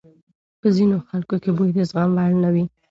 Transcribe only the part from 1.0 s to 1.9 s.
خلکو کې بوی د